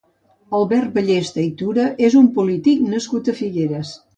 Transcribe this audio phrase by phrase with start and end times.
[0.59, 3.95] Albert Ballesta i Tura és un polític nascut a Figueres.